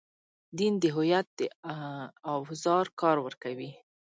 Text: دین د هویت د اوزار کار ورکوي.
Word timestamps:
دین 0.57 0.73
د 0.83 0.85
هویت 0.95 1.27
د 1.39 1.41
اوزار 2.33 2.85
کار 3.01 3.17
ورکوي. 3.25 3.71